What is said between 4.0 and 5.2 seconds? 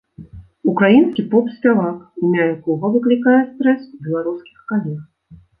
беларускіх калег.